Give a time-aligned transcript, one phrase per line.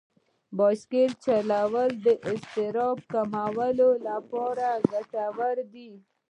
[0.57, 5.91] بایسکل چلول د اضطراب کمولو لپاره ګټور دي.